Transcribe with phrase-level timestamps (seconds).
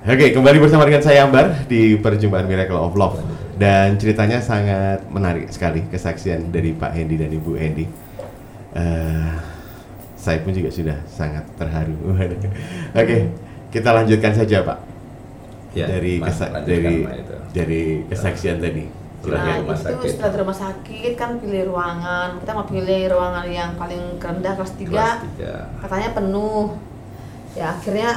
[0.00, 3.20] Oke, kembali bersama dengan saya Ambar di perjumpaan Miracle of Love
[3.60, 7.84] dan ceritanya sangat menarik sekali kesaksian dari Pak Hendy dan Ibu Hendy.
[8.72, 9.32] Eh,
[10.16, 12.16] saya pun juga sudah sangat terharu.
[12.96, 13.28] Oke,
[13.68, 14.78] kita lanjutkan saja Pak
[15.70, 16.96] Ya, dari Mas, kesa- lanjutkan, dari
[17.52, 18.88] dari kesaksian tadi.
[19.20, 19.20] Silakan.
[19.20, 19.44] Silakan.
[19.44, 20.08] Nah rumah itu sakit.
[20.08, 24.72] setelah di rumah sakit kan pilih ruangan Kita mau pilih ruangan yang paling rendah kelas
[24.80, 25.54] 3 Kelas tiga.
[25.76, 26.72] Katanya penuh
[27.52, 28.10] Ya akhirnya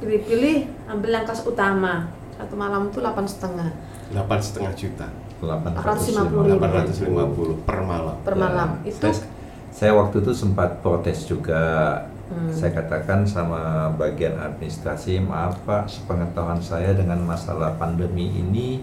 [0.00, 2.08] pilih-pilih ambil yang kelas utama
[2.40, 3.68] Satu malam itu 8 setengah
[4.10, 5.06] Delapan setengah juta,
[5.38, 6.58] 850 ribu.
[6.58, 8.16] 850 per malam.
[8.26, 9.14] per malam Ya, Itu saya,
[9.70, 11.62] saya waktu itu sempat protes juga.
[12.30, 12.50] Hmm.
[12.50, 18.82] Saya katakan sama bagian administrasi, maaf Pak, sepengetahuan saya dengan masalah pandemi ini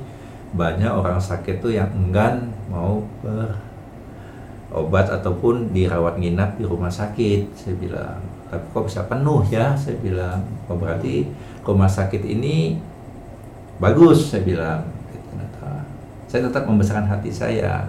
[0.52, 7.56] banyak orang sakit tuh yang enggan mau berobat ataupun dirawat nginap di rumah sakit.
[7.56, 9.76] Saya bilang, tapi kok bisa penuh ya?
[9.76, 10.40] Saya bilang,
[10.72, 11.28] oh berarti
[11.68, 12.80] rumah sakit ini
[13.78, 14.32] bagus.
[14.32, 15.28] Saya bilang, gitu,
[16.32, 17.84] saya tetap membesarkan hati saya.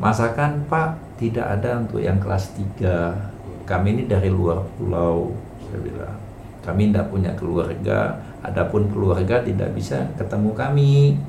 [0.00, 5.36] Masakan Pak tidak ada untuk yang kelas 3 Kami ini dari luar pulau
[5.68, 6.16] Saya bilang.
[6.64, 8.16] Kami tidak punya keluarga.
[8.40, 11.20] Adapun keluarga tidak bisa ketemu kami.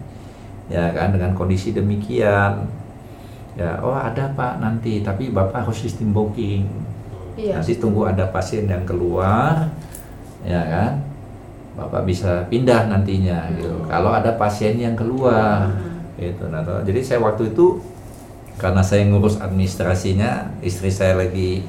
[0.71, 2.63] Ya kan dengan kondisi demikian.
[3.59, 5.03] Ya oh ada Pak nanti.
[5.03, 6.88] Tapi Bapak harus sistem booking
[7.39, 7.55] Iya.
[7.63, 9.71] Nanti tunggu ada pasien yang keluar
[10.43, 10.91] Ya kan?
[11.79, 13.87] Bapak bisa pindah nantinya gitu.
[13.87, 16.19] Kalau ada pasien yang keluar Hmm.
[16.19, 17.79] gitu nah jadi saya waktu itu
[18.59, 21.63] karena saya ngurus administrasinya istri saya lagi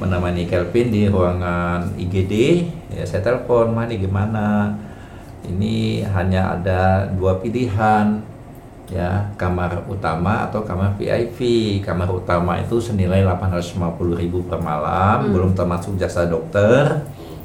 [0.00, 2.32] menemani Kelvin di ruangan IGD
[2.96, 4.72] ya saya telepon mana gimana?
[5.44, 8.24] Ini hanya ada dua pilihan
[8.90, 11.38] ya kamar utama atau kamar VIP
[11.80, 13.78] kamar utama itu senilai 850.000
[14.50, 15.24] per malam.
[15.24, 15.32] Hmm.
[15.32, 16.98] belum termasuk jasa dokter.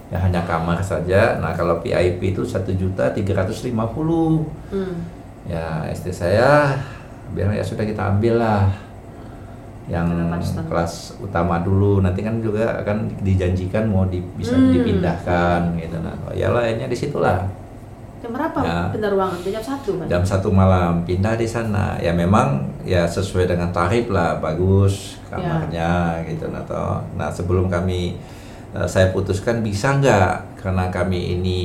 [0.10, 1.38] Ya hanya kamar saja.
[1.38, 4.96] Nah kalau VIP itu satu juta 350 Hmm.
[5.46, 6.82] ya istri saya
[7.34, 8.70] bilang ya sudah kita ambil lah
[9.86, 10.10] yang
[10.66, 12.02] kelas utama dulu.
[12.02, 14.74] Nanti kan juga akan dijanjikan mau di- bisa Hmm.
[14.74, 15.98] dipindahkan gitu.
[16.02, 17.46] Nah ya lainnya di situlah
[18.26, 18.90] Jam berapa Ya.
[18.90, 19.38] pindah ruangan?
[19.38, 20.06] Jam 1 kan?
[20.10, 26.26] jam satu malam pindah di sana ya memang ya sesuai dengan tarif lah bagus kamarnya
[26.26, 27.06] gitu nah toh.
[27.14, 28.18] nah sebelum kami
[28.74, 31.62] eh, saya putuskan bisa nggak karena kami ini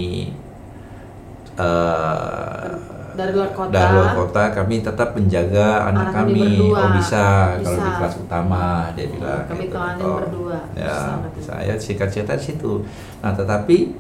[1.57, 2.69] eh,
[3.11, 3.69] Dari luar kota.
[3.71, 6.77] dari luar kota kami tetap menjaga anak, Anak kami berdua.
[6.79, 7.25] oh bisa,
[7.59, 7.85] kalau Bisa.
[7.85, 8.63] di kelas utama
[8.95, 9.77] dia bilang Kami gitu.
[9.99, 10.59] Oh, berdua.
[10.73, 12.85] ya Bisa, bisa ya singkat cerita situ
[13.19, 13.97] nah tetapi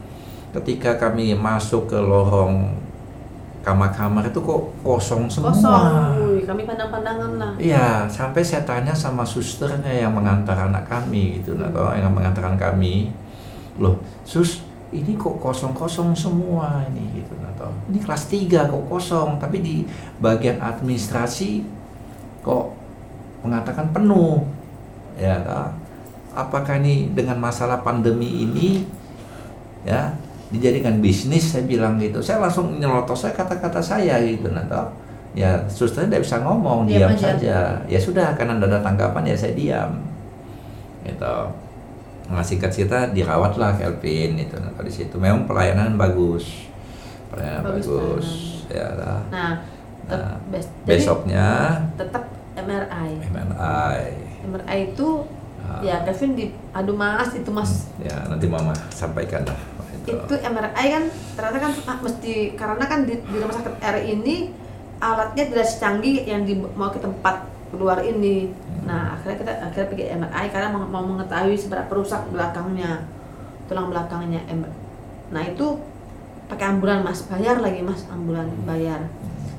[0.50, 2.74] ketika kami masuk ke lorong
[3.60, 6.32] kamar-kamar itu kok kosong semua Kosong.
[6.32, 7.52] Wih, kami pandang-pandangan lah.
[7.60, 12.56] Iya, sampai saya tanya sama susternya yang mengantar anak kami gitu, nah, toh, yang mengantarkan
[12.56, 13.12] kami,
[13.76, 17.68] loh, sus, ini kok kosong-kosong semua ini gitu, nah, toh.
[17.92, 19.84] Ini kelas 3 kok kosong, tapi di
[20.18, 21.60] bagian administrasi
[22.40, 22.72] kok
[23.44, 24.40] mengatakan penuh,
[25.20, 25.68] ya, toh.
[26.32, 28.88] Apakah ini dengan masalah pandemi ini,
[29.84, 30.16] ya,
[30.50, 31.50] dijadikan bisnis?
[31.50, 34.86] Saya bilang gitu, saya langsung nyelotos saya kata-kata saya gitu, nah, toh
[35.30, 37.22] ya susternya tidak bisa ngomong Diam diam, aja.
[37.38, 37.56] saja
[37.86, 40.02] ya sudah karena tidak ada tanggapan ya saya diam
[41.06, 41.34] gitu
[42.26, 46.66] nah singkat cerita dirawat lah Kelvin itu nah, di situ memang pelayanan bagus
[47.30, 48.28] pelayanan Bagus bagus,
[48.66, 49.22] ya lah.
[49.30, 49.52] Nah,
[50.10, 52.26] Nah, bes- besoknya tetap
[52.58, 53.22] MRI.
[53.30, 54.02] MRI
[54.42, 55.08] MRI itu
[55.60, 55.78] Ah.
[55.78, 59.54] ya Kevin di aduh mas itu mas ya nanti mama sampaikan lah
[60.06, 61.04] itu itu MRI kan
[61.36, 64.36] ternyata kan ah, mesti karena kan di, di rumah sakit R ini
[65.00, 68.52] alatnya tidak secanggih yang di, mau ke tempat keluar ini.
[68.84, 73.04] Nah akhirnya kita akhirnya pergi MRI karena mau, mau mengetahui seberapa rusak belakangnya
[73.70, 74.74] tulang belakangnya M-
[75.30, 75.78] nah itu
[76.50, 77.22] pakai ambulan mas.
[77.30, 79.06] Bayar lagi mas ambulan bayar.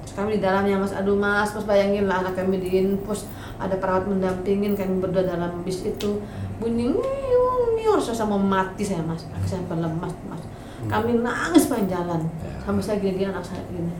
[0.04, 3.26] Terus kami di dalamnya mas aduh mas mas bayangin lah anak kami di infus
[3.62, 6.18] ada perawat mendampingin kami berdua dalam bis itu.
[6.58, 9.24] Bunyi nyiung nyiung rasa mau mati saya mas.
[9.46, 10.44] Saya sampai lemas mas
[10.90, 12.22] kami nangis panjang jalan.
[12.42, 12.50] Ya.
[12.66, 13.94] sampai saya gini-gini anak saya gini.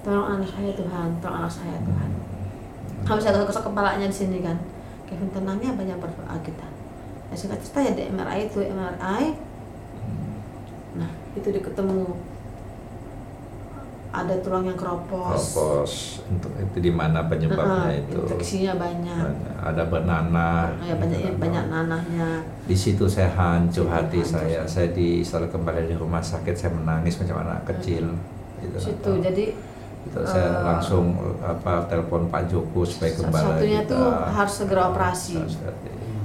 [0.00, 1.08] Tolong anak saya Tuhan.
[1.20, 2.10] Tolong anak saya Tuhan.
[3.04, 4.56] Kami saya gosok kepalanya di sini kan.
[5.04, 6.66] Kevin tenangnya banyak berdoa kita.
[7.28, 9.24] Ya singkat cerita ya di MRI itu MRI
[10.96, 12.16] nah itu diketemu
[14.16, 15.52] ada tulang yang keropos.
[15.52, 15.92] Kropos
[16.26, 18.18] untuk itu di mana penyebabnya Heeh, itu?
[18.18, 19.24] infeksinya banyak.
[19.58, 21.36] Ada bernanah ya banyak gitu.
[21.36, 22.30] banyak nanahnya.
[22.62, 24.40] di situ saya hancur hati Hancur.
[24.40, 24.60] saya.
[24.64, 26.54] Saya di selalu kembali di rumah sakit.
[26.54, 28.16] Saya menangis macam anak kecil.
[28.58, 28.76] Gitu.
[28.80, 29.04] Situ.
[29.06, 29.46] Atau- jadi
[30.02, 31.04] gitu, saya eh, langsung
[31.38, 33.92] apa telepon Pak Joko supaya kembali satu-satunya kita.
[33.92, 35.34] tuh harus segera operasi.
[35.36, 35.60] Harus-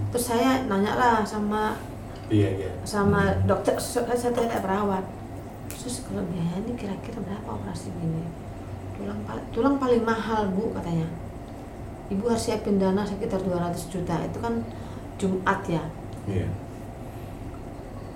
[0.08, 1.76] terus saya nanya lah sama
[2.28, 2.70] Iya, iya.
[2.82, 3.44] sama Hmm.
[3.44, 5.04] dokter saya saya tanya perawat
[5.76, 8.24] sus kalau biaya ini kira-kira berapa operasi gini
[9.02, 9.20] tulang
[9.50, 11.10] tulang paling mahal bu katanya.
[12.12, 14.20] Ibu harus siapin dana sekitar 200 juta.
[14.20, 14.62] Itu kan
[15.16, 15.84] Jumat ya?
[16.30, 16.48] Iya.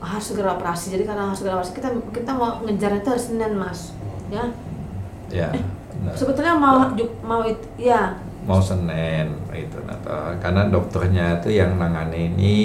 [0.06, 0.94] harus segera operasi.
[0.94, 3.96] Jadi karena harus segera operasi kita kita mau ngejar itu hari Senin mas.
[4.30, 4.46] Ya?
[5.34, 5.50] Ya.
[6.06, 6.86] Nah, sebetulnya mau
[7.26, 8.20] mau itu ya.
[8.46, 12.56] Mau Senin itu atau karena dokternya itu yang nangani ini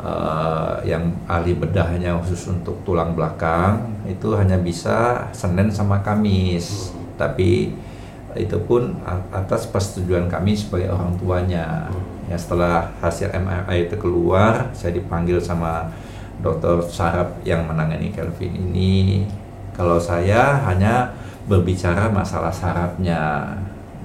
[0.00, 6.90] eh, yang ahli bedahnya khusus untuk tulang belakang itu hanya bisa Senin sama Kamis.
[7.20, 7.76] Tapi
[8.38, 8.94] itu pun
[9.34, 11.90] atas persetujuan kami sebagai orang tuanya.
[12.30, 15.90] Ya setelah hasil MRI itu keluar saya dipanggil sama
[16.38, 19.26] dokter saraf yang menangani Kelvin ini.
[19.74, 21.10] Kalau saya hanya
[21.50, 23.50] berbicara masalah sarafnya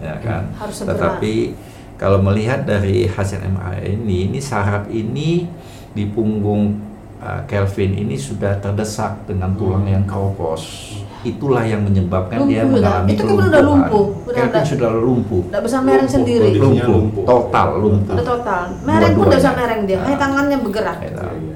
[0.01, 0.49] ya kan?
[0.57, 0.97] Harus segera.
[0.97, 1.55] tetapi
[1.95, 5.47] kalau melihat dari hasil MRI ini ini saraf ini
[5.95, 6.75] di punggung
[7.17, 10.91] uh, Kelvin ini sudah terdesak dengan tulang yang keropos
[11.23, 13.01] itulah yang menyebabkan dia Lumpuh dah.
[13.01, 15.41] mengalami Itu kan udah lumpuh, udah Kelvin udah- sudah lumpuh.
[15.49, 16.49] nggak bisa mereng Lumpuh, sendiri.
[16.53, 17.23] Lumpuh, lumpuh.
[17.25, 18.13] total lumpuh.
[18.13, 18.63] Udah total.
[18.85, 19.97] Mereng pun nggak bisa mereng dia.
[19.97, 20.21] Hanya Ah.
[20.21, 20.97] tangannya bergerak.
[21.01, 21.55] Iya, iya.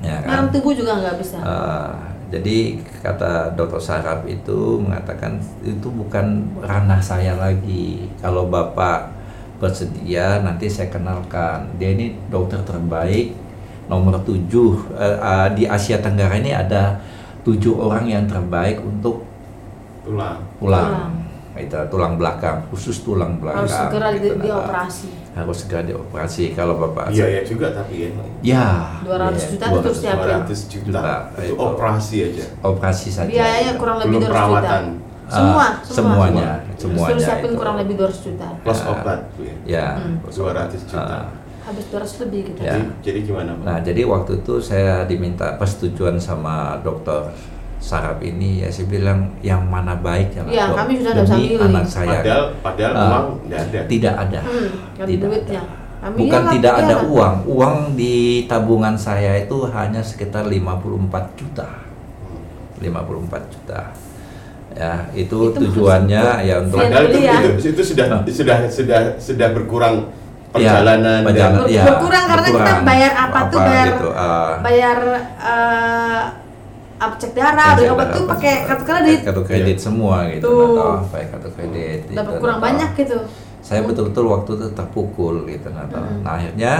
[0.00, 0.28] ya kan?
[0.28, 1.38] Mereng tubuh juga nggak bisa.
[1.40, 1.90] Uh,
[2.30, 2.56] jadi
[3.00, 6.26] kata dokter saraf itu mengatakan itu bukan
[6.60, 8.06] ranah saya lagi.
[8.20, 9.10] Kalau bapak
[9.58, 11.66] bersedia nanti saya kenalkan.
[11.74, 13.34] Dia ini dokter terbaik
[13.94, 16.98] nomor tujuh Uh, uh, di Asia Tenggara ini ada
[17.40, 19.22] tujuh orang yang terbaik untuk
[20.02, 20.42] Tulang.
[20.58, 21.22] tulang.
[21.54, 23.62] Itu tulang belakang, khusus tulang belakang.
[23.62, 26.42] harus segera di, gitu, nah, dioperasi Harus segera dioperasi.
[26.50, 28.10] Kalau bapak Biaya juga tapi ya.
[28.42, 28.66] ya
[29.00, 30.36] 200 iya, juta itu terus siap ya?
[30.42, 30.82] 200 juta.
[30.84, 31.54] Juta, Itu itu.
[31.56, 32.44] operasi aja.
[32.60, 33.30] operasi saja.
[33.30, 34.84] biayanya kurang lebih Belum 200 juta perawatan.
[35.24, 37.56] semua, Ah, semuanya, semuanya Suruh siapin itu.
[37.56, 38.90] kurang lebih 200 juta Plus Ah.
[38.90, 39.20] obat.
[39.38, 39.54] Ya.
[39.64, 40.16] Ya, Hmm.
[40.26, 41.00] 200 juta.
[41.00, 41.24] Ah.
[41.64, 42.72] Habis 200 lebih gitu Ya.
[42.72, 43.64] Jadi, jadi gimana, Bang?
[43.64, 47.32] Nah, jadi waktu itu saya diminta persetujuan sama dokter
[47.78, 51.84] saraf ini ya saya bilang yang mana baik ya Iya, dok, kami sudah demi anak
[51.84, 53.04] saya padahal padahal Ah.
[53.04, 53.80] uang nggak ada.
[53.84, 54.68] tidak ada hmm,
[55.02, 55.82] tidak duitnya ada.
[56.00, 57.08] Kami bukan iyalah, tidak ada iyalah.
[57.08, 58.14] uang uang di
[58.44, 60.68] tabungan saya itu hanya sekitar 54
[61.34, 61.68] juta
[62.78, 63.80] 54 juta
[64.74, 67.36] ya itu, Itu tujuannya ya untuk Padahal itu, ya.
[67.38, 68.20] itu, itu sudah Ah.
[68.26, 70.08] sudah sudah sudah berkurang
[70.54, 72.82] Ya, perjalanan perjalanan, dan ya, berkurang karena kita berkurang.
[72.86, 74.52] bayar apa tuh, bayar- gitu, ah.
[74.62, 74.98] bayar
[75.42, 76.22] eh,
[76.94, 80.78] apa cek darah dari obat tuh apa pakai kartu kredit kartu kredit semua gitu Tuh.
[80.78, 82.66] atau pakai kartu kredit gitu, dapat kurang Nato.
[82.70, 83.18] banyak gitu
[83.64, 85.98] saya betul-betul waktu itu terpukul gitu Nato.
[85.98, 86.22] Mm.
[86.22, 86.74] nah akhirnya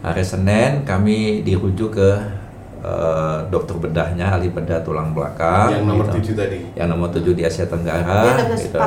[0.00, 2.10] hari Senin kami dirujuk ke
[2.80, 6.32] eh, dokter bedahnya ahli bedah tulang belakang yang nomor gitu.
[6.32, 6.58] 7 tadi.
[6.72, 8.80] yang nomor 7 di Asia Tenggara gitu.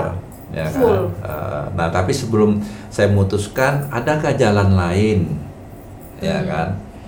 [0.52, 1.04] Ya kan Full.
[1.24, 5.20] Eh, nah tapi sebelum saya memutuskan adakah jalan lain
[6.20, 6.48] ya Hmm.
[6.48, 6.68] kan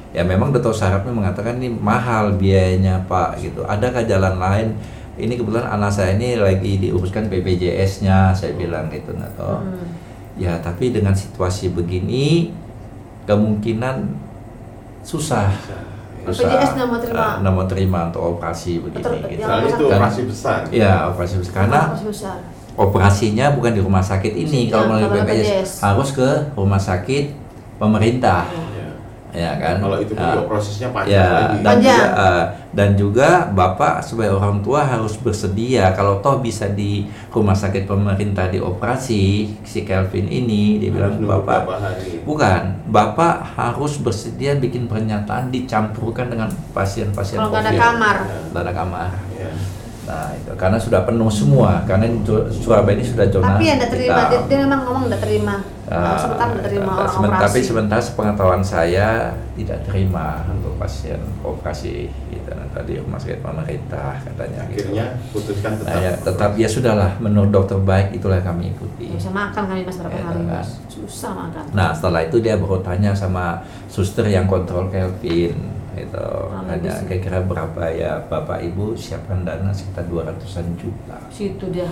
[0.09, 4.67] ya memang dokter sarafnya mengatakan ini mahal biayanya pak gitu adakah jalan lain
[5.13, 9.61] ini kebetulan anak saya ini lagi diuruskan BPJS-nya saya bilang gitu nah toh.
[9.61, 9.85] Hmm.
[10.33, 12.49] ya tapi dengan situasi begini
[13.25, 13.95] kemungkinan
[15.01, 15.49] susah
[16.23, 17.27] BPJS nggak mau terima.
[17.43, 20.59] nggak mau terima untuk operasi begini Betul, gitu Soalnya itu operasi besar.
[20.71, 21.53] Ya operasi besar.
[21.53, 22.37] karena Operasi besar.
[22.75, 25.71] Operasinya bukan di rumah sakit ini Ya, kalau melalui kalau BPJS BPJS.
[25.81, 27.25] harus ke rumah sakit
[27.77, 28.45] pemerintah
[29.33, 29.49] Ya.
[29.49, 31.55] ya kan Kalau itu pun juga prosesnya panjang ya lagi.
[31.55, 31.97] dan Panjang.
[31.97, 37.53] juga ah, dan juga bapak sebagai orang tua harus bersedia kalau toh bisa di rumah
[37.53, 39.23] sakit pemerintah dioperasi
[39.59, 41.61] si Kelvin ini dia bilang Harus nunggu bapak
[42.23, 48.15] bukan bapak harus bersedia bikin pernyataan dicampurkan dengan pasien-pasien Kalau nggak ada kamar.
[48.53, 49.49] Nggak ada kamar Ya.
[50.03, 52.11] Nah itu karena sudah penuh semua karena
[52.49, 54.41] Surabaya ini sudah zona Tapi yang tidak terima, dia, hitam.
[54.45, 55.55] dia memang ngomong tidak terima.
[55.85, 57.43] Ah, sebentar tidak terima orang semen- operasi.
[57.45, 59.07] Tapi sebentar sepengetahuan saya
[59.53, 61.95] tidak terima untuk pasien operasi
[62.29, 64.61] gitu nah, tadi rumah sakit pemerintah katanya.
[64.65, 64.89] gitu.
[64.89, 65.87] Akhirnya putuskan tetap.
[65.87, 69.05] Nah, ya, tetap ya sudahlah menurut dokter baik itulah yang kami ikuti.
[69.09, 70.55] Bisa makan kami mas berapa Ya, hari kan.
[70.57, 70.69] mas.
[70.89, 71.63] Susah makan.
[71.71, 75.55] Nah setelah itu dia baru tanya sama suster yang kontrol Kelvin
[75.95, 81.17] itu lebih hanya kira-kira berapa ya bapak ibu siapkan dana sekitar 200-an juta.
[81.29, 81.89] Situ dia.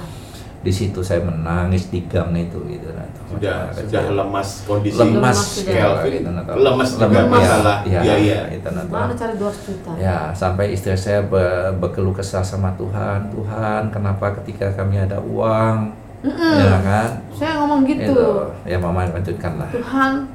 [0.62, 4.14] di situ saya menangis di gang itu gitu nah, itu sudah masalah sudah kecil.
[4.14, 5.38] lemas kondisi lemas.
[5.58, 9.92] Kelvin gitu, nah, lemas juga lemas, masalah ya, biaya itu, nah, Mana cari 200 juta?
[9.98, 15.98] ya sampai istri saya be- berkeluh kesah sama Tuhan Tuhan kenapa ketika kami ada uang
[16.22, 16.54] Mm-mm.
[16.54, 18.14] ya kan Saya ngomong gitu.
[18.14, 18.30] Itu.
[18.64, 20.30] ya mama lanjutkan lah Tuhan,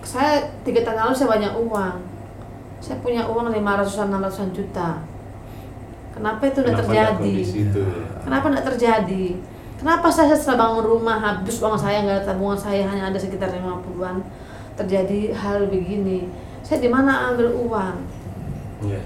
[0.00, 0.32] saya
[0.62, 1.94] tiga tahun lalu saya banyak uang.
[2.80, 4.88] Saya punya uang 500-an, 600-an juta.
[6.10, 7.32] Kenapa itu tidak terjadi?
[7.38, 7.82] itu
[8.20, 9.24] Kenapa tidak terjadi?
[9.76, 13.48] Kenapa saya setelah bangun rumah habis uang saya nggak ada tabungan saya hanya ada sekitar
[13.48, 14.20] 50-an
[14.74, 16.28] terjadi hal begini?
[16.60, 17.96] Saya di mana ambil uang?
[18.80, 19.00] Iya.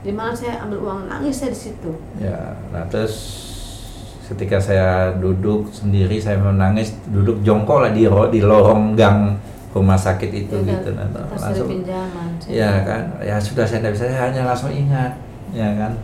[0.00, 3.14] di mana saya ambil uang nangis saya di situ Ya, nah terus
[4.26, 9.36] ketika saya duduk sendiri saya menangis duduk jongkok lah di ro- di lorong gang
[9.70, 11.06] rumah sakit itu Ya, gitu nah,
[11.38, 13.02] langsung pinjaman ya kan?
[13.22, 15.14] Ya sudah saya tidak bisa saya hanya langsung ingat
[15.54, 15.94] ya kan?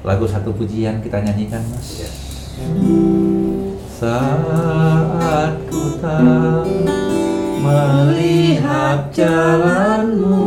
[0.00, 2.00] Lagu satu pujian kita nyanyikan mas.
[4.00, 6.64] Saat ku tak
[7.60, 10.40] melihat jalanmu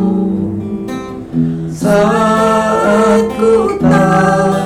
[1.70, 4.58] saat ku tak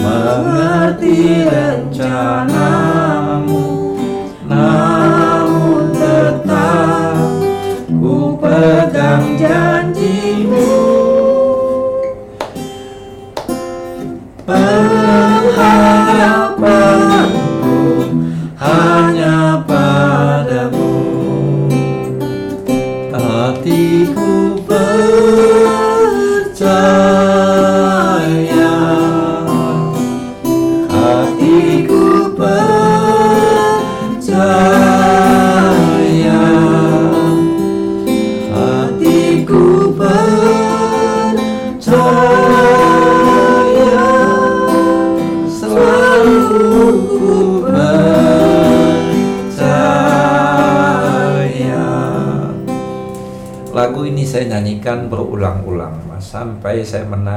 [0.00, 3.03] mengerti rencanamu
[8.54, 10.83] pegang janjimu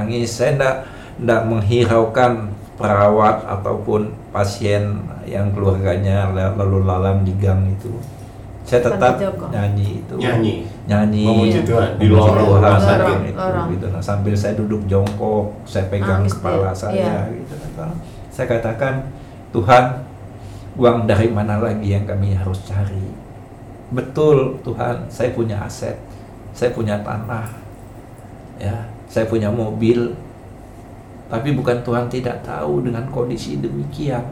[0.07, 0.75] menangis saya tidak
[1.17, 2.31] tidak menghiraukan
[2.77, 7.91] perawat ataupun pasien yang keluarganya lalu lalang di gang itu
[8.67, 9.15] saya tetap
[9.47, 10.55] nyanyi itu Nyanyi.
[10.85, 13.33] nyanyi Memuji Tuhan di lorong Tuhan, rumah sakit.
[13.33, 13.67] Lorong.
[13.71, 13.85] gitu.
[13.95, 16.75] Nah, sambil saya duduk jongkok saya pegang Nangis kepala dia.
[16.75, 17.19] saya Iya.
[17.31, 17.91] gitu kan.
[18.27, 18.93] saya katakan
[19.55, 19.83] Tuhan
[20.77, 23.07] uang dari mana lagi yang kami harus cari
[23.89, 25.95] betul Tuhan saya punya aset
[26.51, 27.47] saya punya tanah
[28.59, 28.75] ya
[29.07, 30.13] saya punya mobil.
[31.27, 34.23] Tapi bukan Tuhan tidak tahu dengan kondisi demikian.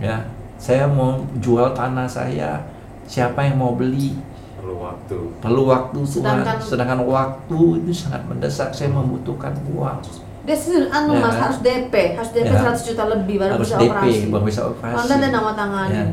[0.00, 0.24] Ya
[0.56, 2.58] saya mau jual tanah saya.
[3.06, 4.14] Siapa yang mau beli?
[4.54, 5.18] Perlu waktu.
[5.40, 6.10] perlu waktu Tuhan.
[6.44, 8.70] Sedangkan- sedangkan waktu itu sangat mendesak.
[8.70, 9.98] Saya membutuhkan uang.
[10.40, 11.20] Dia sih anu Ya.
[11.20, 11.36] mas.
[11.36, 12.60] harus DP harus DP Ya.
[12.64, 14.26] 100 juta lebih baru harus bisa DP operasi.
[14.28, 14.96] baru bisa operasi.
[14.96, 16.04] Kalau ada nama tangan Ya.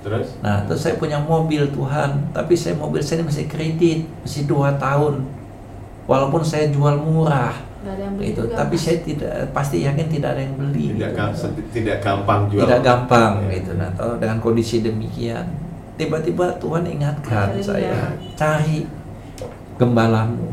[0.00, 0.26] Terus?
[0.40, 4.72] Nah, terus saya punya mobil Tuhan, tapi saya mobil saya ini masih kredit, masih dua
[4.80, 5.28] tahun.
[6.10, 8.82] Walaupun saya jual murah, Nggak ada yang beli itu, tapi Mas.
[8.82, 10.84] saya tidak pasti yakin tidak ada yang beli.
[10.92, 11.46] Tidak, gitu.
[11.70, 12.60] tidak gampang jual.
[12.60, 13.48] Tidak gampang Ya.
[13.54, 13.70] gitu.
[13.72, 15.46] Nah, toh dengan kondisi demikian,
[15.94, 18.90] tiba-tiba Tuhan ingatkan saya cari
[19.76, 20.50] gembalamu,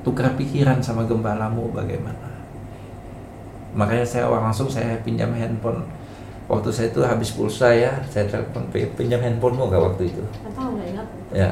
[0.00, 2.30] tukar pikiran sama gembalamu bagaimana.
[3.74, 5.84] Makanya saya langsung saya pinjam handphone.
[6.48, 10.24] Waktu saya itu habis pulsa ya, saya telepon "Pi- pinjam handphonemu gak waktu itu?
[10.48, 11.50] Tahu nggak ingat Ya,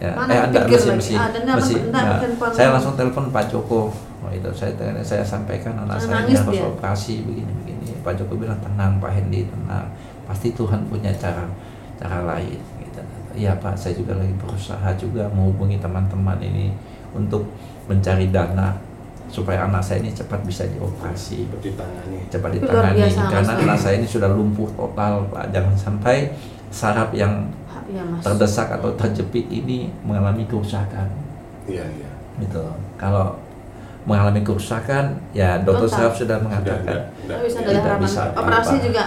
[0.00, 0.12] ya.
[0.16, 0.98] Mana eh, enggak, masih, lagi?
[0.98, 3.80] masih, Ah, enggak, masih, enggak, handphone saya langsung telepon Pak Joko.
[4.20, 6.64] Oh, itu saya saya sampaikan anak saya harus dia.
[6.64, 7.86] operasi begini begini.
[8.00, 9.86] Pak Joko bilang tenang Pak Hendy tenang.
[10.24, 11.44] Pasti Tuhan punya cara
[12.00, 12.56] cara lain.
[12.80, 13.00] Gitu.
[13.36, 16.72] Iya Pak, saya juga lagi berusaha juga menghubungi teman-teman ini
[17.12, 17.44] untuk
[17.86, 18.76] mencari dana
[19.30, 22.18] supaya anak saya ini cepat bisa dioperasi Seperti ditangani.
[22.26, 22.98] cepat ditangani
[23.30, 26.34] karena anak saya ini sudah lumpuh total Pak jangan sampai
[26.66, 27.46] saraf yang
[27.90, 28.22] Iya mas.
[28.22, 31.10] Terdesak atau terjepit ini mengalami kerusakan.
[31.66, 32.10] Iya, iya.
[32.38, 32.62] gitu
[32.96, 33.36] kalau
[34.02, 38.86] mengalami kerusakan ya dokter saraf sudah mengatakan bisa Tidak ada harapan bisa operasi apa-apa.
[38.88, 39.04] juga.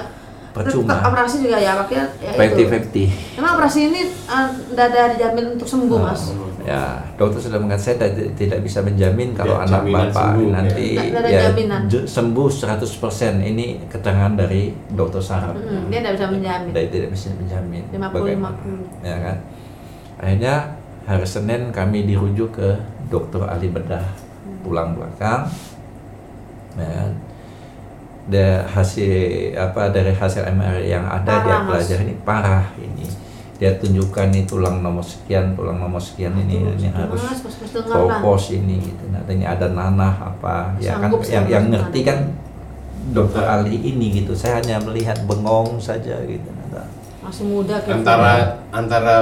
[0.54, 0.94] Percuma.
[1.02, 2.30] Operasi juga ya makanya ya?
[2.38, 3.04] Itu.
[3.34, 6.06] Emang operasi ini uh, tidak ada dijamin untuk sembuh Oh.
[6.06, 6.22] mas
[6.64, 6.82] ya
[7.14, 11.04] dokter sudah mengatakan saya tidak- tidak bisa menjamin kalau Ya, anak bapak sembuh, nanti ya.
[11.12, 11.42] Ada ya
[11.86, 15.54] j- sembuh 100% ini keterangan dari dokter saraf.
[15.54, 16.72] Mm, dia tidak bisa menjamin.
[16.72, 17.84] Dia tidak bisa menjamin.
[17.90, 18.56] 50, bagaimana?
[18.58, 18.88] 50.
[19.04, 19.38] ya kan?
[20.16, 20.56] Akhirnya
[21.04, 22.70] hari Senin kami dirujuk ke
[23.08, 24.08] dokter ahli bedah
[24.64, 25.44] tulang belakang.
[26.74, 26.88] Ya.
[26.88, 27.12] Kan.
[28.24, 29.12] Da- hasil
[29.54, 31.84] apa dari hasil MRI yang ada dia Parah, Mas.
[31.84, 32.04] pelajari.
[32.06, 33.04] Ini parah ini
[33.62, 37.22] dia tunjukkan nih tulang nomor sekian tulang nomor sekian ini Aduh, ini harus
[37.86, 39.04] kopos ini gitu.
[39.14, 41.08] Nah ini ada nanah apa ya kan?
[41.08, 42.34] Sanggup yang yang ngerti kan
[43.14, 44.34] dokter ahli ini gitu.
[44.34, 46.50] Saya hanya melihat bengong saja gitu.
[46.74, 46.88] Nah,
[47.22, 48.02] masih muda Kevin.
[48.02, 48.34] Antara
[48.74, 49.16] antara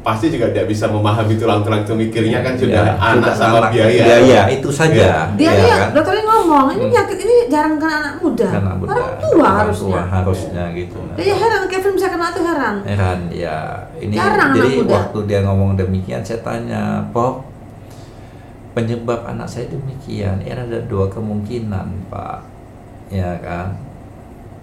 [0.00, 3.70] pasti juga tidak bisa memahami tulang-tulang itu mikirnya kan sudah Ya, anak sudah sama anak,
[3.72, 4.02] biaya.
[4.04, 5.26] biaya itu saja.
[5.32, 5.88] Dia ya kan?
[5.92, 6.88] dokter ini ngomong ini Hmm.
[6.88, 8.46] penyakit ini jarang kena anak muda.
[8.48, 8.78] Orang
[9.18, 9.88] tua orang harusnya.
[9.88, 10.98] tua harusnya gitu.
[11.14, 12.74] Dia ya heran Kevin bisa kena tuh heran.
[12.82, 13.56] Heran ya
[13.96, 14.92] ini Jarang anak jadi muda.
[14.96, 17.42] waktu dia ngomong demikian saya tanya Pop
[18.72, 22.38] penyebab anak saya demikian ini ada dua kemungkinan Pak.
[23.08, 23.76] Ya kan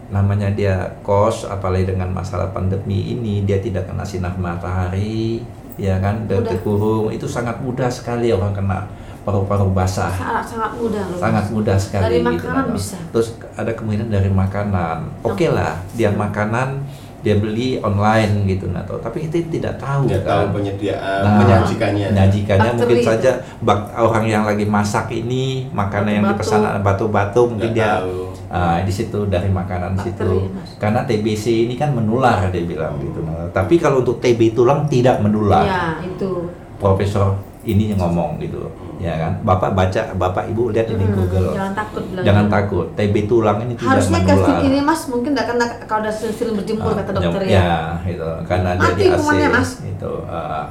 [0.10, 5.46] namanya dia kos apalagi dengan masalah pandemi ini dia tidak kena sinar matahari
[5.80, 8.90] ya kan dan terkurung itu sangat mudah sekali orang kena
[9.24, 11.20] paru-paru basah sangat sangat mudah loh.
[11.22, 12.76] sangat mudah sekali Dari gitu, makanan Nano.
[12.76, 12.98] bisa.
[13.14, 16.82] terus ada kemungkinan dari makanan oke lah dia makanan
[17.20, 22.08] dia beli online gitu Nato tapi itu tidak tahu Nggak kan tahu penyediaan, Nah, menyajikannya.
[22.10, 23.10] menyajikannya Bakteri mungkin itu.
[23.10, 26.40] saja bak, orang yang lagi masak ini makanan yang Batu-batu.
[26.42, 28.32] dipesan batu-batu mungkin dia tahu.
[28.48, 30.70] ah, di situ dari makanan Bakteri, situ Mas.
[30.78, 35.20] karena TBC ini kan menular dia bilang gitu Nah, tapi kalau untuk TB tulang tidak
[35.20, 36.48] menular Ya itu.
[36.78, 38.64] profesor ini yang ngomong gitu
[39.00, 39.34] ya kan?
[39.42, 41.50] Bapak baca bapak ibu lihat ini Hmm, Google.
[41.52, 42.24] Jangan takut bilang.
[42.24, 42.86] jangan takut.
[42.94, 44.38] TB tulang ini tidak Harusnya menular.
[44.46, 47.80] Kevin ini mas mungkin nggak kena kalau udah sering berjemur Ah, kata dokter nyam- ya.
[48.06, 49.70] itu karena Mati jadi AC kumannya, Mas.
[49.82, 50.66] itu ah,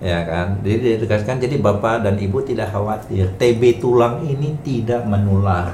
[0.00, 0.46] ya kan?
[0.58, 3.28] Jadi ditegaskan jadi bapak dan ibu tidak khawatir.
[3.36, 5.68] TB tulang ini tidak menular.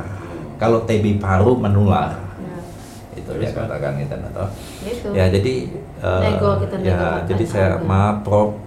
[0.57, 2.19] Kalau TB paru menular.
[2.37, 2.59] Ya,
[3.15, 4.47] itu dia katakan itu atau
[4.83, 5.09] itu.
[5.13, 5.55] ya jadi
[5.97, 7.83] Nego, kita ya jadi saya Ada.
[7.83, 8.66] maaf Prof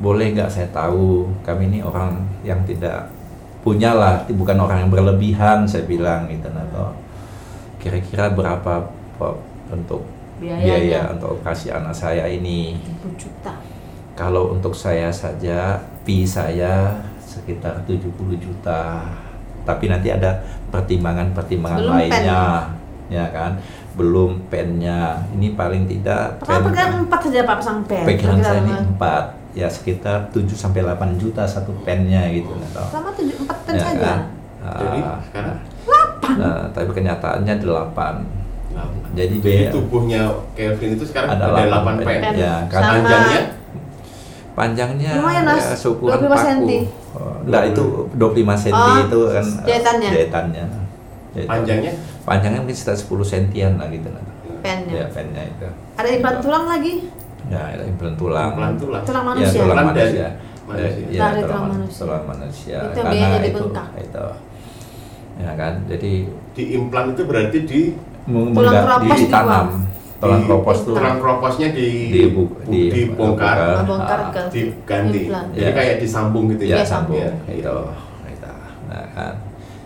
[0.00, 1.28] boleh nggak saya tahu?
[1.44, 3.12] Kami ini orang yang tidak
[3.60, 6.96] punya lah bukan orang yang berlebihan saya bilang gitu atau
[7.76, 8.88] kira-kira berapa
[9.68, 10.00] untuk
[10.40, 10.64] Biayanya.
[10.64, 12.80] biaya untuk operasi anak saya ini?
[13.04, 13.52] 70 juta.
[14.16, 18.08] kalau untuk saya saja fee saya sekitar 70
[18.40, 19.04] juta.
[19.60, 20.40] Tapi nanti ada
[20.72, 22.08] pertimbangan-pertimbangan Belum pen.
[22.08, 22.42] lainnya
[23.12, 23.60] ya kan?
[23.92, 25.20] Belum pennya.
[25.36, 28.04] Ini paling tidak Pertama pegangan empat saja pak pasang pen.
[28.08, 33.10] pegangan saya ini empat ya sekitar 7 sampai 8 juta satu pennya gitu atau Sama
[33.12, 33.98] tujuh empat pen ya saja.
[34.00, 34.20] kan?
[34.60, 35.56] Jadi Ah, sekarang
[36.36, 38.14] nah, tapi kenyataannya 8
[39.10, 40.22] jadi Jadi be- tubuhnya
[40.54, 42.06] Kevin itu sekarang Ada ada, 8 delapan pen.
[42.22, 42.32] pen.
[42.36, 43.40] Ya, Sama- karena Panjangnya
[44.52, 46.44] panjangnya Lumayan, ya, syukuran 25 paku.
[46.44, 46.78] senti.
[47.10, 50.08] Oh, enggak itu 25 cm Oh, itu kan eh, jahitannya.
[50.10, 50.64] jahitannya.
[51.30, 51.48] Jahitan.
[51.48, 54.22] panjangnya Panjangnya mungkin sekitar 10 sentian lah gitu nah.
[54.60, 54.92] Pennya.
[54.92, 55.66] Ya, pennya itu.
[55.96, 57.08] Ada implan tulang lagi.
[57.50, 58.54] Ya, implan tulang.
[58.54, 59.02] Implan tulang.
[59.02, 59.58] Tulang Ya, manusia.
[59.58, 60.06] tulang Tulang manusia.
[60.16, 60.30] Ya,
[60.64, 61.02] manusia.
[61.02, 62.00] ya, Dari tulang, tulang man- manusia.
[62.00, 62.78] tulang manusia.
[62.80, 63.88] Itu Karena biayanya itu, dibengkak.
[63.98, 64.26] itu.
[65.40, 66.12] Ya kan, jadi
[66.52, 67.80] di implan itu berarti di
[68.28, 69.66] Tulang keropos ditanam.
[70.20, 74.18] Tulang di- keropos tuh tulang kroposnya di Dibu- di- dibongkar, dibongkar.
[74.20, 75.20] Ah, ke diganti.
[75.24, 75.44] implan.
[75.50, 75.72] Jadi Ya.
[75.72, 77.76] kayak disambung gitu ya Iya, sambung Ya, itu.
[78.28, 78.52] Itu.
[78.86, 79.34] Nah, kan.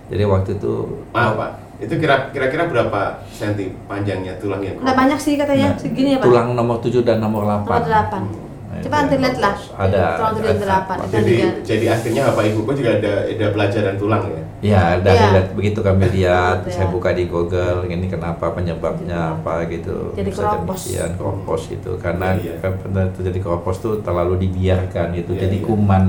[0.04, 0.74] Jadi waktu itu
[1.14, 4.74] Maaf Pak, itu kira- kira-kira berapa senti panjangnya tulangnya?
[4.76, 5.68] Nggak banyak sih katanya.
[5.68, 6.24] Nah, Segini ya pak.
[6.24, 7.66] tulang nomor 7 dan nomor 8.
[7.66, 8.22] Nomor delapan.
[8.24, 9.54] Nah, Coba nanti lihat lah.
[9.76, 10.02] Ada.
[10.16, 10.96] Tulang delapan.
[11.08, 14.42] Jadi jadi akhirnya bapak ibuku juga ada ada pelajaran tulang ya.
[14.64, 15.28] Ya, dari Iya.
[15.30, 16.72] lihat begitu kami lihat, Iya.
[16.72, 20.14] saya buka di Google, ini kenapa penyebabnya apa gitu.
[20.14, 20.80] Jadi Bisa keropos.
[20.80, 21.90] demikian, keropos gitu.
[22.00, 22.54] Karena Iya, iya.
[22.58, 25.32] kan benar terjadi keropos tuh terlalu dibiarkan gitu.
[25.32, 25.66] Iya, Jadi iya.
[25.66, 26.04] kuman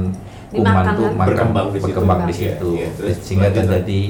[0.48, 1.12] kuman Dimakan tuh kan?
[1.12, 1.86] makan- Berkembang di situ.
[1.86, 2.70] berkembang di Iya, situ.
[2.72, 2.88] iya.
[2.96, 4.02] Terus Sehingga terjadi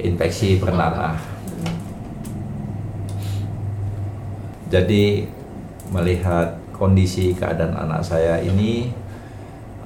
[0.00, 1.16] infeksi bernanah.
[4.66, 5.28] Jadi
[5.94, 8.90] melihat kondisi keadaan anak saya ini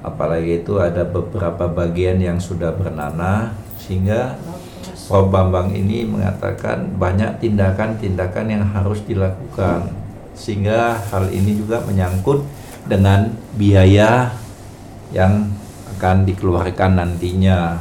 [0.01, 4.35] apalagi itu ada beberapa bagian yang sudah bernanah sehingga
[5.05, 9.93] Prof Bambang ini mengatakan banyak tindakan-tindakan yang harus dilakukan
[10.33, 12.41] sehingga hal ini juga menyangkut
[12.89, 14.33] dengan biaya
[15.13, 15.51] yang
[15.97, 17.77] akan dikeluarkan nantinya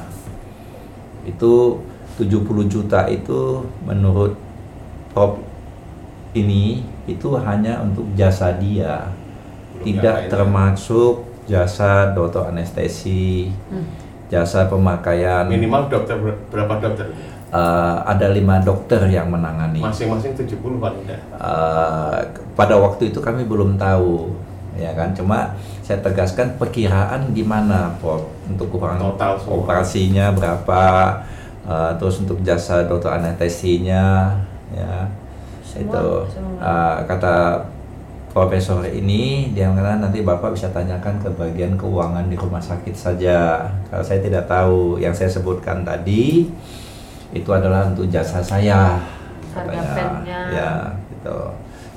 [1.24, 1.78] itu
[2.20, 3.40] 70 juta itu
[3.82, 4.36] menurut
[5.10, 5.40] Prof
[6.32, 9.08] ini itu hanya untuk jasa dia
[9.72, 13.86] Belum tidak termasuk jasa dokter anestesi Hmm.
[14.28, 17.10] jasa pemakaian Minimal dokter ber- berapa dokter?
[17.50, 21.02] Eh, ada lima dokter yang menangani Masing-masing 70 paling.
[21.02, 22.18] Eh,
[22.54, 24.30] pada waktu itu kami belum tahu
[24.78, 30.80] ya kan cuma saya tegaskan perkiraan gimana Prof untuk kurang Total operasinya berapa
[31.64, 34.34] eh, terus untuk jasa dokter anestesinya
[34.70, 35.08] ya
[35.60, 36.58] Semua, itu semua.
[36.58, 37.36] eh, kata
[38.30, 43.66] profesor ini dia mengatakan nanti bapak bisa tanyakan ke bagian keuangan di rumah sakit saja
[43.86, 46.46] kalau saya tidak tahu yang saya sebutkan tadi
[47.30, 49.02] itu adalah untuk jasa saya
[49.50, 49.82] Harga
[50.22, 50.40] pennya.
[50.48, 50.70] ya
[51.10, 51.36] itu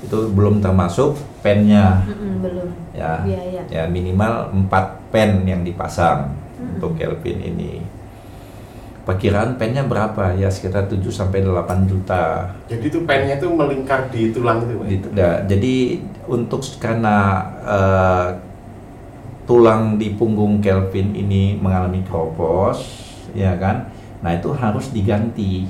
[0.03, 2.67] itu belum termasuk pennya Mm-mm, belum.
[2.91, 3.61] ya Biaya.
[3.69, 6.75] ya minimal 4 pen yang dipasang Mm-mm.
[6.75, 7.85] untuk Kelvin ini
[9.03, 10.35] perkiraan pennya berapa?
[10.35, 12.51] Ya sekitar 7 sampai 8 juta.
[12.71, 14.75] Jadi itu pennya itu melingkar di tulang itu?
[14.87, 18.27] Di- ya, jadi untuk karena eh,
[19.43, 22.79] tulang di punggung Kelvin ini mengalami keropos
[23.35, 23.91] ya kan?
[24.23, 25.67] Nah itu harus diganti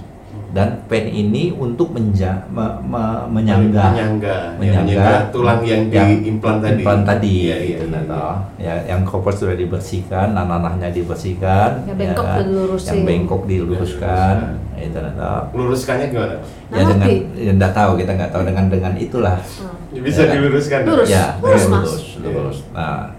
[0.50, 6.62] dan pen ini untuk menja, me- me- menyangga menyangga, ya, menyangga menyangga tulang yang diimplan
[6.62, 6.78] tadi.
[6.78, 8.12] implan tadi Iya, iya, gitu, iya, nah, iya.
[8.12, 8.36] toh.
[8.60, 12.38] ya yang keropos sudah dibersihkan nanahnya dibersihkan Yang bengkok kan.
[12.40, 12.86] dilurusin.
[12.88, 14.86] yang bengkok diluruskan Diluruskan.
[14.86, 15.42] itu nah, toh.
[15.56, 16.36] Luruskannya gimana?
[16.36, 16.42] Pak?
[16.70, 16.92] ya Ngerti?
[16.92, 19.74] dengan ya nggak tahu kita nggak tahu dengan dengan itulah Hmm.
[19.96, 20.34] Bisa Ya kan?
[20.36, 20.80] diluruskan.
[20.80, 20.90] Pak?
[20.92, 21.08] Lurus.
[21.08, 21.82] ya Lurus, lurus, Mas.
[21.82, 22.58] lurus, lurus.
[22.72, 23.10] nah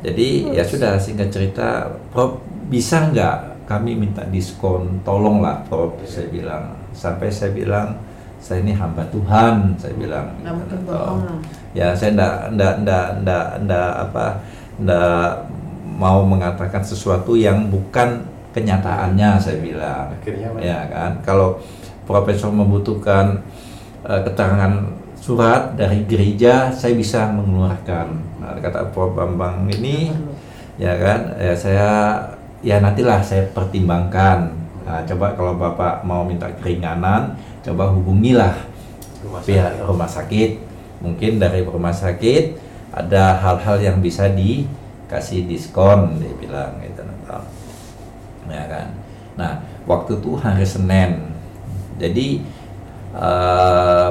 [0.00, 0.68] jadi ya Lurus.
[0.68, 1.68] sudah singkat cerita
[2.10, 5.96] Prof bisa nggak kami minta diskon tolonglah Prof.
[6.04, 6.76] Saya bilang.
[6.94, 7.96] Sampai saya bilang
[8.44, 10.36] saya ini hamba Tuhan saya bilang.
[10.44, 11.40] Atau- lah.
[11.72, 14.24] ya saya ndak ndak ndak ndak ndak apa
[14.84, 15.28] ndak
[15.96, 18.20] mau mengatakan sesuatu yang bukan
[18.52, 20.12] kenyataannya saya bilang.
[20.12, 21.24] Akhirnya ya kan?
[21.24, 21.56] Kalau
[22.04, 23.40] profesor membutuhkan
[24.04, 28.12] eh, keterangan surat dari gereja saya bisa mengeluarkan.
[28.44, 29.16] Nah, kata Prof.
[29.16, 30.12] Bambang ini
[30.76, 31.32] ya kan?
[31.40, 31.90] Ya saya
[32.64, 34.56] ya nantilah saya pertimbangkan.
[34.84, 38.52] Nah, coba kalau bapak mau minta keringanan coba hubungilah
[39.24, 39.84] Rumah pihak sakit.
[39.84, 40.50] rumah sakit.
[41.04, 42.44] Mungkin dari rumah sakit
[42.96, 47.44] ada hal-hal yang bisa dikasih diskon dia bilang gitu nah,
[48.48, 48.86] ya kan?
[49.36, 49.52] Nah
[49.84, 51.32] waktu itu hari Senin.
[52.00, 52.40] Jadi
[53.12, 54.10] eh,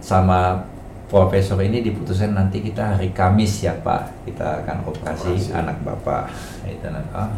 [0.00, 0.62] sama
[1.06, 5.50] profesor ini diputuskan nanti kita hari Kamis ya Pak kita akan operasi, Operasi.
[5.54, 6.26] anak bapak
[6.66, 7.30] itu nah,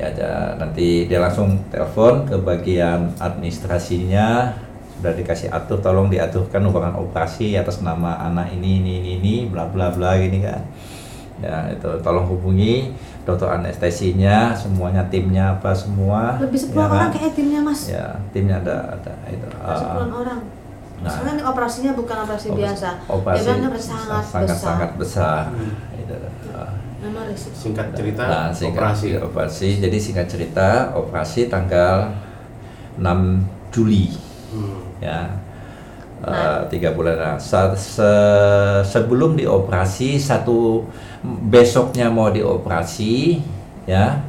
[0.00, 4.56] ya ada- nanti dia langsung telepon ke bagian administrasinya
[4.96, 9.68] sudah dikasih atur tolong diaturkan ruangan operasi atas nama anak ini ini ini, ini bla
[9.68, 10.60] bla bla gini kan
[11.40, 12.92] ya itu tolong hubungi
[13.24, 17.16] dokter anestesinya semuanya timnya apa semua Lebih ya sepuluh orang kan?
[17.16, 17.80] kayak timnya mas.
[17.88, 20.40] ya timnya ada ada itu ah, Sepuluh orang.
[21.00, 21.08] Nah.
[21.08, 22.88] Soalnya ini operasinya bukan operasi operasi- biasa.
[23.08, 24.68] operasi Dia bilang operasi sangat, sangat besar.
[24.68, 25.72] sangat besar Hmm.
[25.96, 26.14] itu
[26.50, 26.70] ah.
[27.54, 29.06] Singkat cerita, Nah, singkat operasi.
[29.16, 29.68] operasi.
[29.78, 32.12] Jadi singkat cerita, operasi tanggal
[32.94, 34.12] 6 Juli
[34.50, 34.84] Hmm.
[34.98, 35.30] ya.
[36.20, 36.68] Eh, Nah.
[36.68, 38.04] tiga bulan nah, sa- se-
[38.84, 40.84] sebelum dioperasi satu
[41.24, 43.40] besoknya mau dioperasi
[43.86, 44.20] ya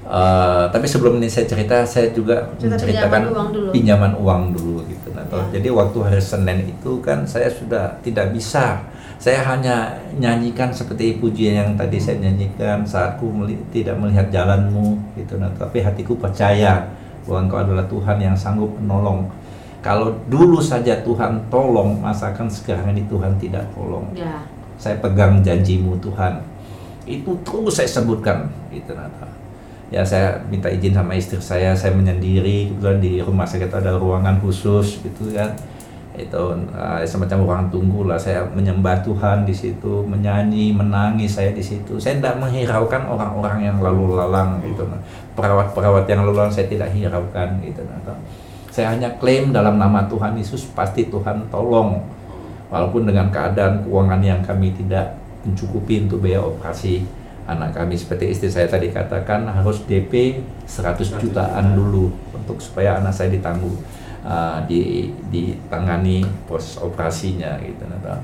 [0.00, 3.68] Eh, tapi sebelum ini saya cerita saya juga Cerita menceritakan pinjaman uang dulu.
[3.68, 4.97] pinjaman uang dulu gitu
[5.30, 5.44] nah.
[5.48, 5.60] Ya.
[5.60, 8.80] jadi waktu hari Senin itu kan saya sudah tidak bisa
[9.18, 14.94] saya hanya nyanyikan seperti pujian yang tadi saya nyanyikan saat ku meli- tidak melihat jalanmu
[15.18, 16.86] gitu nah tapi hatiku percaya
[17.26, 19.26] bahwa engkau adalah Tuhan yang sanggup menolong
[19.82, 24.42] kalau dulu saja Tuhan tolong masakan sekarang ini Tuhan tidak tolong Ya.
[24.78, 26.40] saya pegang janjimu Tuhan
[27.08, 29.37] itu terus saya sebutkan gitu Nata.
[29.88, 34.36] Ya saya minta izin sama istri saya saya menyendiri kebetulan di rumah sakit ada ruangan
[34.44, 35.56] khusus gitu kan
[36.18, 36.42] itu
[36.74, 41.96] eh, semacam ruang tunggu lah saya menyembah Tuhan di situ menyanyi menangis saya di situ
[41.96, 44.98] saya tidak menghiraukan orang-orang yang lalu lalang gitu nah.
[45.38, 48.12] perawat-perawat yang lalu lalang saya tidak hiraukan gitu Nata.
[48.74, 52.02] saya hanya klaim dalam nama Tuhan Yesus pasti Tuhan tolong
[52.68, 57.06] walaupun dengan keadaan keuangan yang kami tidak mencukupi untuk biaya operasi
[57.48, 63.16] anak kami seperti istri saya tadi katakan harus DP 100 jutaan dulu untuk supaya anak
[63.16, 63.72] saya ditangguh
[64.20, 68.20] uh, di ditangani proses operasinya gitu Nata.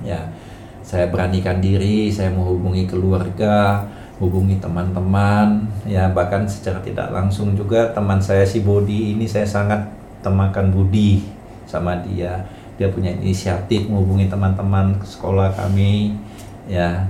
[0.00, 0.32] ya
[0.80, 3.84] saya beranikan diri saya menghubungi keluarga
[4.16, 9.84] hubungi teman-teman ya bahkan secara tidak langsung juga teman saya si Bodi ini saya sangat
[10.24, 11.22] temakan budi
[11.68, 12.42] sama dia
[12.80, 16.16] dia punya inisiatif menghubungi teman-teman sekolah kami
[16.66, 17.04] ya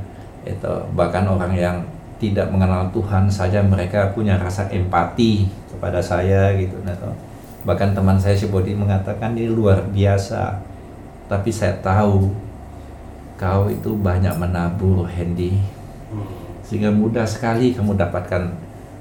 [0.46, 1.76] itu bahkan orang yang
[2.18, 7.14] tidak mengenal Tuhan saja mereka punya rasa empati kepada saya gitu nah, toh.
[7.62, 10.58] bahkan teman saya si Bodi mengatakan ini luar biasa
[11.30, 12.30] tapi saya tahu
[13.38, 16.24] kau itu banyak menabur Hendy Hmm.
[16.64, 18.48] sehingga mudah sekali kamu dapatkan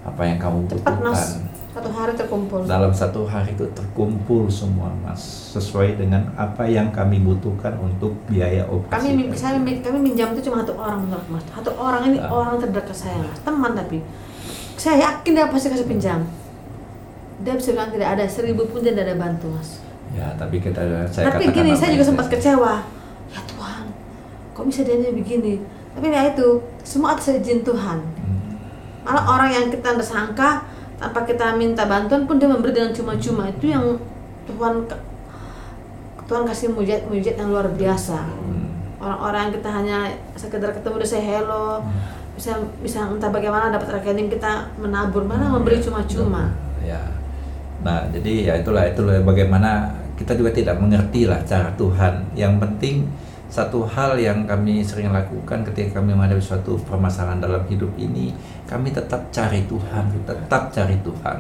[0.04, 1.40] apa yang kamu Cepat mas.
[1.40, 2.60] butuhkan Satu hari terkumpul.
[2.66, 5.22] dalam satu hari itu terkumpul semua mas
[5.54, 10.66] sesuai dengan apa yang kami butuhkan untuk biaya operasi Kami saya kami minjam itu cuma
[10.66, 11.46] satu orang menurut mas.
[11.48, 12.34] Satu orang ini Ah.
[12.34, 13.38] orang terdekat saya mas.
[13.42, 14.02] Teman tapi
[14.74, 16.26] saya yakin dia pasti kasih pinjam.
[17.38, 19.78] Dia bisa bilang tidak ada seribu pun dia tidak ada bantu mas.
[20.18, 20.82] ya tapi kita
[21.14, 22.82] saya tapi gini saya juga sempat kecewa.
[23.30, 23.86] Ya Tuhan,
[24.56, 25.62] kok bisa dia ini begini?
[25.94, 26.48] Tapi ya itu
[26.82, 28.02] semua atas izin Tuhan.
[28.02, 28.56] Hmm,
[29.04, 30.66] Malah orang yang kita tidak
[30.98, 33.50] tanpa kita minta bantuan pun dia memberi dengan cuma-cuma.
[33.50, 33.86] Itu yang
[34.50, 34.86] Tuhan
[36.28, 38.20] Tuhan kasih mujizat-mujizat yang luar biasa.
[38.20, 39.98] hmm, Orang-orang yang kita hanya
[40.36, 41.80] sekedar ketemu dia say hello,
[42.36, 46.52] bisa bisa entah bagaimana dapat rekening kita menabur, mana memberi cuma-cuma.
[46.84, 47.00] ya.
[47.86, 52.34] Nah jadi ya itulah itulah bagaimana kita juga tidak mengerti lah cara Tuhan.
[52.34, 52.96] Yang penting
[53.48, 58.36] satu hal yang kami sering lakukan ketika kami menghadapi suatu permasalahan dalam hidup ini
[58.68, 61.38] kami tetap cari Tuhan tetap cari Tuhan.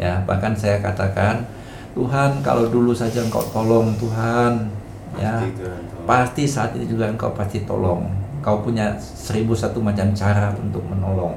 [0.00, 1.44] Ya bahkan saya katakan
[1.92, 4.68] Tuhan kalau dulu saja engkau tolong Tuhan
[5.16, 6.06] ya Pasti Tuhan tolong.
[6.08, 8.08] pasti saat ini juga engkau pasti tolong.
[8.40, 11.36] Kau punya seribu satu macam cara untuk menolong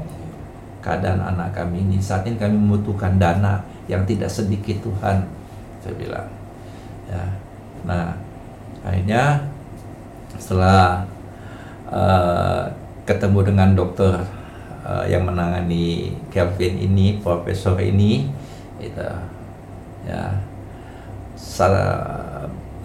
[0.79, 1.99] keadaan anak kami ini.
[1.99, 3.59] Saat ini kami membutuhkan dana
[3.91, 5.27] yang tidak sedikit Tuhan
[5.83, 6.27] saya bilang.
[7.11, 7.23] Ya
[7.83, 8.11] nah
[8.83, 9.39] akhirnya
[10.35, 11.03] setelah
[11.91, 12.63] eh,
[13.07, 14.38] ketemu dengan dokter
[14.89, 18.25] eh, yang menangani Kelvin ini, profesor ini,
[18.81, 19.09] itu
[20.09, 20.33] ya
[21.37, 21.93] salah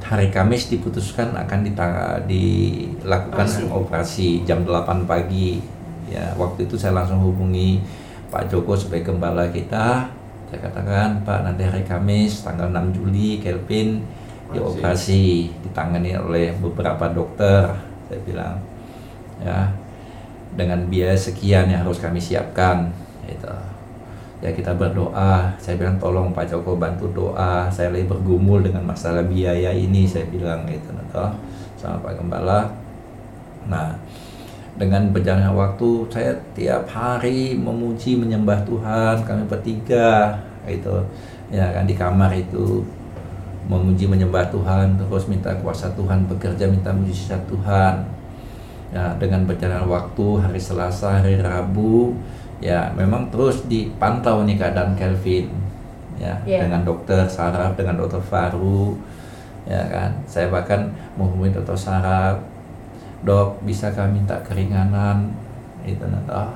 [0.05, 3.73] hari Kamis diputuskan akan ditang- dilakukan Operasi.
[3.73, 5.65] operasi jam 8 pagi.
[6.13, 7.81] Ya, waktu itu saya langsung hubungi
[8.29, 10.05] Pak Joko sebagai gembala kita.
[10.53, 14.05] Saya katakan, Pak, nanti hari Kamis tanggal 6 Juli Kelvin
[14.53, 17.73] dioperasi ditangani oleh beberapa dokter.
[18.07, 18.55] Saya bilang,
[19.41, 19.73] ya,
[20.55, 22.91] dengan biaya sekian yang harus kami siapkan.
[23.27, 23.51] Itu
[24.43, 25.55] ya kita berdoa.
[25.59, 27.71] Saya bilang tolong Pak Joko bantu doa.
[27.71, 31.31] Saya lagi bergumul dengan masalah biaya ini saya bilang gitu toh
[31.79, 32.71] sama Pak Gembala.
[33.71, 33.95] Nah
[34.75, 40.35] dengan berjalannya waktu saya tiap hari memuji menyembah Tuhan kami bertiga
[40.67, 40.99] itu
[41.55, 42.83] ya kan di kamar itu
[43.71, 48.03] memuji menyembah Tuhan terus minta kuasa Tuhan bekerja minta mujizat Tuhan
[48.95, 52.15] ya dengan berjalan waktu hari Selasa hari Rabu
[52.63, 55.51] ya memang terus dipantau nih keadaan Kelvin.
[56.15, 56.71] Ya Iya.
[56.71, 58.95] dengan dokter saraf dengan dokter Faru
[59.67, 60.15] ya kan.
[60.31, 62.39] Saya bahkan menghubungi dokter saraf
[63.27, 65.35] dok bisa kami minta keringanan?
[65.83, 66.55] Itu nah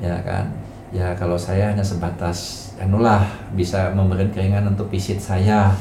[0.00, 0.48] ya kan
[0.94, 3.24] ya kalau saya hanya sebatas anulah
[3.56, 5.72] bisa memberikan keringanan untuk visit saya.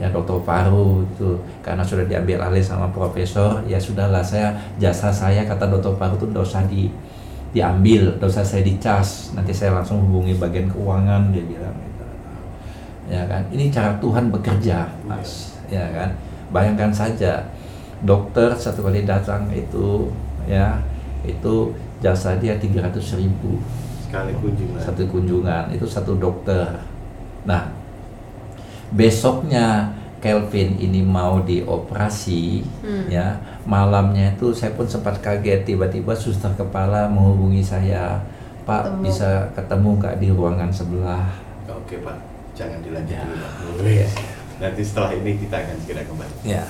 [0.00, 1.36] Ya dokter paru itu.
[1.60, 6.32] Karena sudah diambil alih sama profesor ya sudahlah saya jasa saya kata dokter paru itu
[6.32, 6.88] usah di
[7.52, 9.34] diambil usah saya dicas.
[9.36, 12.04] Nanti saya langsung hubungi bagian keuangan dia bilang gitu.
[13.12, 13.42] ya kan?
[13.52, 15.58] Ini cara Tuhan bekerja mas.
[15.68, 16.16] Ya kan?
[16.48, 17.44] Bayangkan saja
[18.00, 20.08] dokter satu kali datang itu
[20.48, 20.80] ya
[21.20, 23.60] itu jasa dia 300 ribu
[24.10, 24.80] Sekali kunjungan.
[24.82, 26.66] satu kunjungan itu satu dokter.
[27.42, 27.70] Nah,
[28.90, 29.86] besoknya
[30.20, 33.08] Kelvin ini mau dioperasi, Hmm.
[33.08, 33.32] ya
[33.64, 38.20] malamnya itu saya pun sempat kaget tiba-tiba suster kepala menghubungi saya,
[38.62, 39.00] Pak Ketemu.
[39.00, 41.24] bisa ketemu nggak di ruangan sebelah?
[41.64, 42.20] Oke Pak,
[42.52, 43.24] jangan dilanjut Ya.
[43.24, 43.52] dulu Pak.
[43.80, 44.10] Wih,
[44.60, 46.34] Nanti setelah ini kita akan segera kembali.
[46.44, 46.60] Ya,